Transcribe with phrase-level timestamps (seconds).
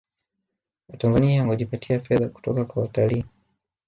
[0.89, 3.25] Watanzania hujipatia fedha kutoka kwa watalii